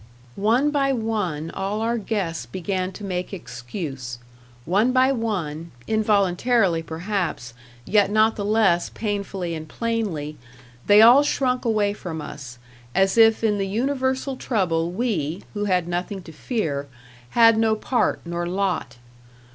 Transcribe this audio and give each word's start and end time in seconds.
One 0.35 0.71
by 0.71 0.91
one 0.93 1.51
all 1.51 1.81
our 1.81 1.99
guests 1.99 2.47
began 2.47 2.91
to 2.93 3.03
make 3.03 3.31
excuse. 3.31 4.17
One 4.65 4.91
by 4.91 5.11
one, 5.11 5.69
involuntarily 5.85 6.81
perhaps, 6.81 7.53
yet 7.85 8.09
not 8.09 8.35
the 8.35 8.43
less 8.43 8.89
painfully 8.89 9.53
and 9.53 9.67
plainly, 9.69 10.39
they 10.87 11.03
all 11.03 11.21
shrunk 11.21 11.65
away 11.65 11.93
from 11.93 12.19
us, 12.19 12.57
as 12.95 13.15
if 13.15 13.43
in 13.43 13.59
the 13.59 13.67
universal 13.67 14.35
trouble 14.37 14.89
we, 14.91 15.43
who 15.53 15.65
had 15.65 15.87
nothing 15.87 16.23
to 16.23 16.31
fear, 16.31 16.87
had 17.37 17.59
no 17.59 17.75
part 17.75 18.21
nor 18.25 18.47
lot. 18.47 18.97